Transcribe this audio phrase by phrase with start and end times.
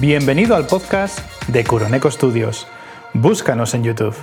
[0.00, 2.68] Bienvenido al podcast de Curoneco Studios.
[3.14, 4.14] Búscanos en YouTube.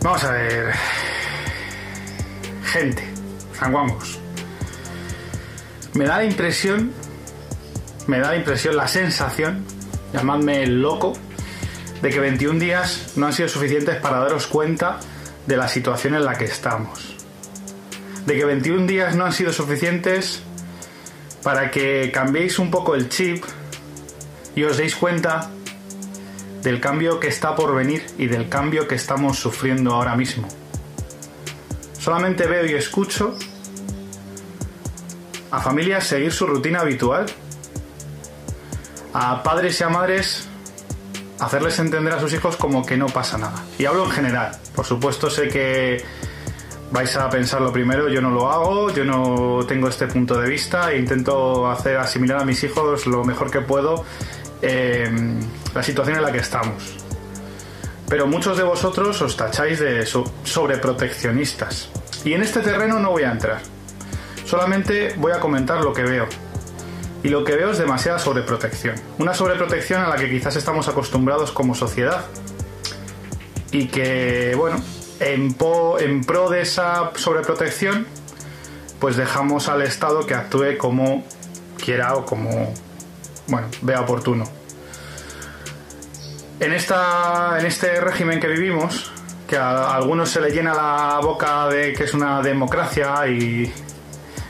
[0.00, 0.72] Vamos a ver.
[2.64, 3.02] Gente,
[3.52, 4.18] sanguamos.
[5.92, 6.92] Me da la impresión,
[8.06, 9.66] me da la impresión, la sensación,
[10.14, 11.12] llamadme loco,
[12.00, 14.98] de que 21 días no han sido suficientes para daros cuenta
[15.48, 17.16] de la situación en la que estamos.
[18.26, 20.42] De que 21 días no han sido suficientes
[21.42, 23.42] para que cambiéis un poco el chip
[24.54, 25.48] y os deis cuenta
[26.62, 30.46] del cambio que está por venir y del cambio que estamos sufriendo ahora mismo.
[31.98, 33.34] Solamente veo y escucho
[35.50, 37.24] a familias seguir su rutina habitual,
[39.14, 40.47] a padres y a madres
[41.40, 43.64] hacerles entender a sus hijos como que no pasa nada.
[43.78, 44.56] Y hablo en general.
[44.74, 46.04] Por supuesto sé que
[46.90, 50.92] vais a pensarlo primero, yo no lo hago, yo no tengo este punto de vista
[50.92, 54.04] e intento hacer asimilar a mis hijos lo mejor que puedo
[54.62, 55.10] eh,
[55.74, 56.96] la situación en la que estamos.
[58.08, 61.90] Pero muchos de vosotros os tacháis de sobreproteccionistas.
[62.24, 63.60] Y en este terreno no voy a entrar.
[64.46, 66.26] Solamente voy a comentar lo que veo.
[67.22, 68.94] Y lo que veo es demasiada sobreprotección.
[69.18, 72.26] Una sobreprotección a la que quizás estamos acostumbrados como sociedad.
[73.72, 74.80] Y que, bueno,
[75.20, 75.56] en,
[76.00, 78.06] en pro de esa sobreprotección,
[79.00, 81.24] pues dejamos al Estado que actúe como
[81.82, 82.72] quiera o como,
[83.48, 84.44] bueno, vea oportuno.
[86.60, 89.12] En, esta, en este régimen que vivimos,
[89.46, 93.72] que a algunos se le llena la boca de que es una democracia y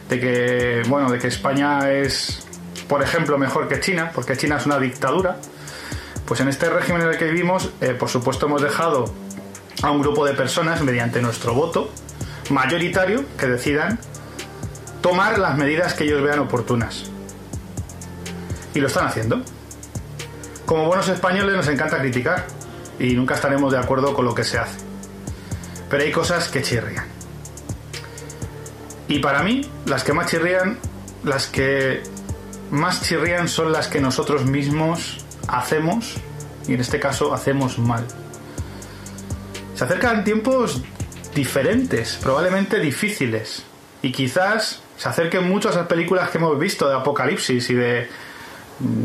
[0.09, 2.48] de que, bueno, de que España es,
[2.89, 5.37] por ejemplo, mejor que China, porque China es una dictadura,
[6.27, 9.13] pues en este régimen en el que vivimos, eh, por supuesto, hemos dejado
[9.83, 11.91] a un grupo de personas, mediante nuestro voto
[12.51, 13.99] mayoritario, que decidan
[15.01, 17.05] tomar las medidas que ellos vean oportunas.
[18.75, 19.43] Y lo están haciendo.
[20.67, 22.47] Como buenos españoles nos encanta criticar
[22.99, 24.79] y nunca estaremos de acuerdo con lo que se hace.
[25.89, 27.07] Pero hay cosas que chirrían.
[29.09, 30.79] Y para mí, las que más chirrían,
[31.25, 32.03] las que
[32.71, 36.17] más chirrían son las que nosotros mismos hacemos,
[36.67, 38.07] y en este caso hacemos mal.
[39.75, 40.83] Se acercan tiempos
[41.35, 43.65] diferentes, probablemente difíciles,
[44.03, 48.09] y quizás se acerquen mucho a esas películas que hemos visto de apocalipsis y de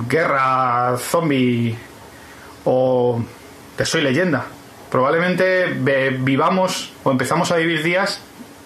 [0.07, 1.77] guerra, zombie
[2.65, 3.23] o
[3.77, 4.45] de soy leyenda.
[4.89, 5.67] Probablemente
[6.19, 8.19] vivamos o empezamos a vivir días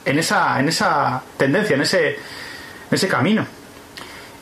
[0.06, 2.18] en esa, en esa tendencia, en ese, en
[2.92, 3.46] ese camino.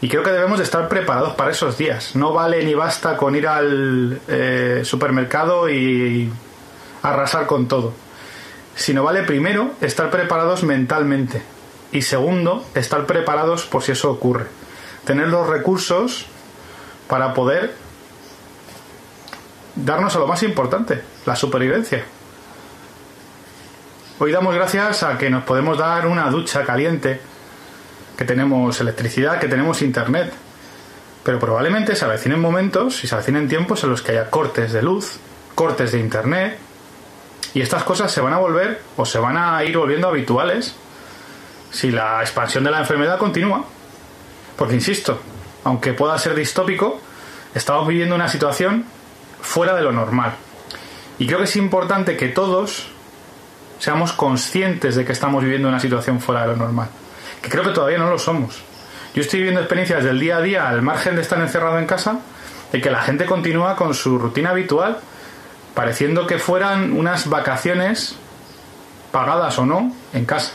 [0.01, 2.16] Y creo que debemos de estar preparados para esos días.
[2.16, 6.31] No vale ni basta con ir al eh, supermercado y
[7.01, 7.94] arrasar con todo.
[8.75, 11.41] Sino vale primero estar preparados mentalmente.
[11.91, 14.47] Y segundo, estar preparados por si eso ocurre.
[15.06, 16.25] Tener los recursos
[17.07, 17.73] para poder
[19.75, 22.03] darnos a lo más importante, la supervivencia.
[24.17, 27.19] Hoy damos gracias a que nos podemos dar una ducha caliente,
[28.18, 30.34] que tenemos electricidad, que tenemos internet.
[31.24, 34.81] Pero probablemente se avecinen momentos y se avecinen tiempos en los que haya cortes de
[34.81, 35.20] luz,
[35.56, 36.59] cortes de internet,
[37.56, 40.75] y estas cosas se van a volver o se van a ir volviendo habituales
[41.72, 43.64] si la expansión de la enfermedad continúa.
[44.58, 45.22] Porque, insisto,
[45.64, 47.00] aunque pueda ser distópico,
[47.54, 48.86] estamos viviendo una situación
[49.42, 50.36] fuera de lo normal.
[51.18, 52.88] Y creo que es importante que todos
[53.80, 56.90] seamos conscientes de que estamos viviendo una situación fuera de lo normal.
[57.45, 58.63] Que creo que todavía no lo somos.
[59.13, 62.22] Yo estoy viviendo experiencias del día a día al margen de estar encerrado en casa,
[62.72, 64.97] de que la gente continúa con su rutina habitual,
[65.75, 68.16] pareciendo que fueran unas vacaciones
[69.11, 70.53] pagadas o no en casa.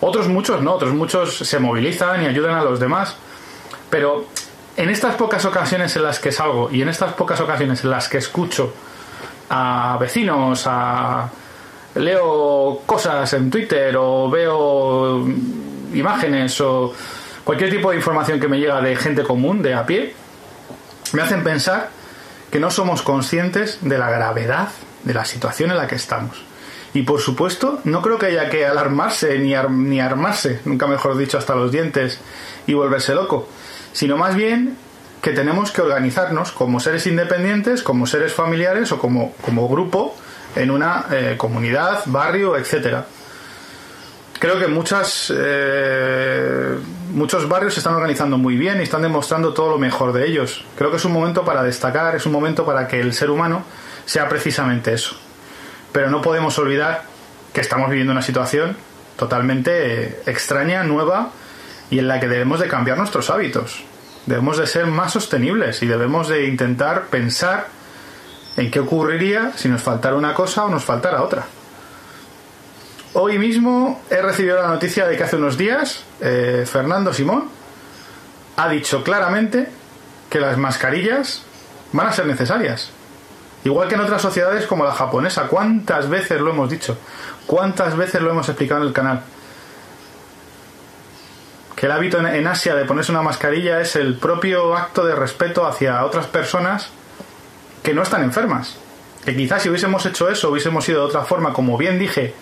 [0.00, 3.14] Otros muchos no, otros muchos se movilizan y ayudan a los demás.
[3.88, 4.26] Pero
[4.76, 8.08] en estas pocas ocasiones en las que salgo y en estas pocas ocasiones en las
[8.08, 8.74] que escucho
[9.48, 11.30] a vecinos, a
[11.94, 15.24] leo cosas en Twitter o veo
[15.94, 16.92] imágenes o
[17.44, 20.14] cualquier tipo de información que me llega de gente común, de a pie,
[21.12, 21.90] me hacen pensar
[22.50, 24.68] que no somos conscientes de la gravedad
[25.04, 26.42] de la situación en la que estamos.
[26.94, 31.38] Y por supuesto, no creo que haya que alarmarse ni, ni armarse, nunca mejor dicho,
[31.38, 32.20] hasta los dientes
[32.66, 33.48] y volverse loco
[33.92, 34.76] sino más bien
[35.20, 40.16] que tenemos que organizarnos como seres independientes, como seres familiares o como, como grupo
[40.56, 43.06] en una eh, comunidad, barrio, etcétera.
[44.42, 46.76] Creo que muchas, eh,
[47.12, 50.64] muchos barrios se están organizando muy bien y están demostrando todo lo mejor de ellos.
[50.76, 53.62] Creo que es un momento para destacar, es un momento para que el ser humano
[54.04, 55.14] sea precisamente eso.
[55.92, 57.04] Pero no podemos olvidar
[57.52, 58.76] que estamos viviendo una situación
[59.16, 61.30] totalmente extraña, nueva
[61.88, 63.84] y en la que debemos de cambiar nuestros hábitos.
[64.26, 67.68] Debemos de ser más sostenibles y debemos de intentar pensar
[68.56, 71.46] en qué ocurriría si nos faltara una cosa o nos faltara otra.
[73.14, 77.44] Hoy mismo he recibido la noticia de que hace unos días eh, Fernando Simón
[78.56, 79.68] ha dicho claramente
[80.30, 81.42] que las mascarillas
[81.92, 82.90] van a ser necesarias.
[83.64, 85.46] Igual que en otras sociedades como la japonesa.
[85.48, 86.96] ¿Cuántas veces lo hemos dicho?
[87.46, 89.20] ¿Cuántas veces lo hemos explicado en el canal?
[91.76, 95.66] Que el hábito en Asia de ponerse una mascarilla es el propio acto de respeto
[95.66, 96.88] hacia otras personas
[97.82, 98.78] que no están enfermas.
[99.26, 102.34] Que quizás si hubiésemos hecho eso, hubiésemos ido de otra forma, como bien dije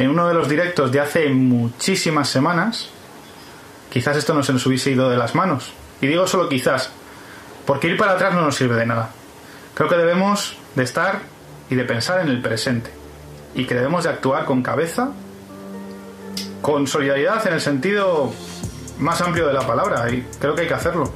[0.00, 2.88] en uno de los directos de hace muchísimas semanas,
[3.92, 5.74] quizás esto no se nos hubiese ido de las manos.
[6.00, 6.90] Y digo solo quizás,
[7.66, 9.10] porque ir para atrás no nos sirve de nada.
[9.74, 11.20] Creo que debemos de estar
[11.68, 12.90] y de pensar en el presente.
[13.54, 15.10] Y que debemos de actuar con cabeza,
[16.62, 18.32] con solidaridad en el sentido
[18.98, 20.10] más amplio de la palabra.
[20.10, 21.12] Y creo que hay que hacerlo.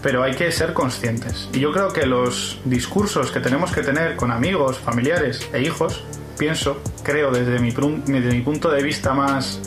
[0.00, 1.48] Pero hay que ser conscientes.
[1.52, 6.04] Y yo creo que los discursos que tenemos que tener con amigos, familiares e hijos,
[6.36, 9.60] pienso, creo desde mi, desde mi punto de vista más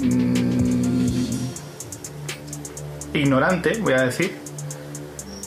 [0.00, 1.20] mm,
[3.14, 4.36] ignorante, voy a decir,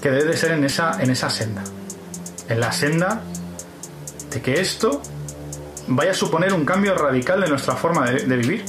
[0.02, 1.64] que debe de ser en esa, en esa senda.
[2.50, 3.22] En la senda
[4.30, 5.02] de que esto
[5.88, 8.66] vaya a suponer un cambio radical de nuestra forma de, de vivir.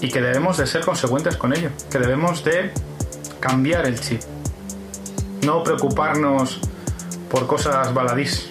[0.00, 1.70] Y que debemos de ser consecuentes con ello.
[1.90, 2.72] Que debemos de
[3.40, 4.22] cambiar el chip.
[5.44, 6.60] No preocuparnos
[7.30, 8.50] por cosas baladís.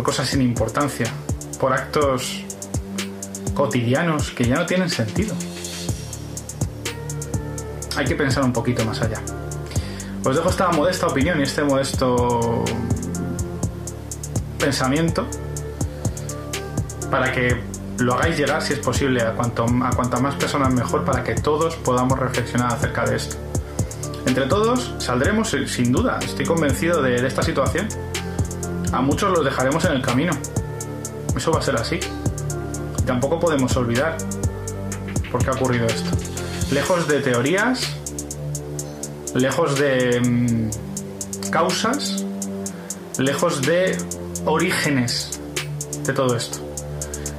[0.00, 1.12] Por cosas sin importancia.
[1.60, 2.42] Por actos
[3.52, 5.34] cotidianos que ya no tienen sentido
[7.94, 9.20] hay que pensar un poquito más allá.
[10.24, 12.64] Os dejo esta modesta opinión y este modesto
[14.58, 15.26] pensamiento
[17.10, 17.60] para que
[17.98, 21.34] lo hagáis llegar, si es posible, a, cuanto, a cuantas más personas mejor, para que
[21.34, 23.36] todos podamos reflexionar acerca de esto.
[24.24, 27.86] Entre todos saldremos, sin duda, estoy convencido de, de esta situación.
[28.92, 30.32] A muchos los dejaremos en el camino.
[31.36, 32.00] Eso va a ser así.
[33.06, 34.16] Tampoco podemos olvidar
[35.30, 36.10] por qué ha ocurrido esto
[36.70, 37.96] lejos de teorías,
[39.34, 42.24] lejos de mm, causas,
[43.18, 43.96] lejos de
[44.44, 45.40] orígenes
[46.06, 46.58] de todo esto.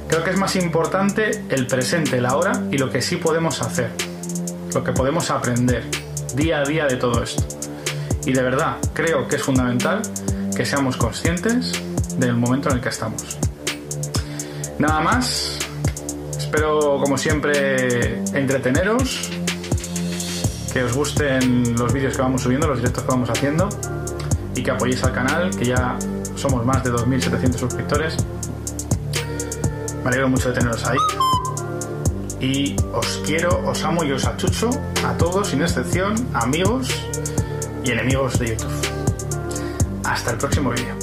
[0.08, 3.90] Creo que es más importante el presente, la hora y lo que sí podemos hacer,
[4.74, 5.84] lo que podemos aprender
[6.36, 7.42] día a día de todo esto.
[8.26, 10.02] Y de verdad creo que es fundamental
[10.56, 11.72] que seamos conscientes
[12.18, 13.38] del momento en el que estamos.
[14.78, 15.62] Nada más,
[16.54, 19.30] Espero, como siempre, entreteneros,
[20.70, 23.70] que os gusten los vídeos que vamos subiendo, los directos que vamos haciendo,
[24.54, 25.96] y que apoyéis al canal, que ya
[26.36, 28.16] somos más de 2.700 suscriptores.
[30.02, 30.98] Me alegro mucho de teneros ahí.
[32.38, 34.68] Y os quiero, os amo y os achucho
[35.06, 36.90] a todos, sin excepción, amigos
[37.82, 39.01] y enemigos de YouTube.
[40.04, 41.01] Hasta el próximo vídeo.